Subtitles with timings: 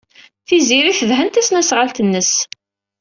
[0.47, 2.33] Tiziri tedhen tasnasɣalt-nnes.